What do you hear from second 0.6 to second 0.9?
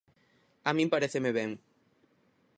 A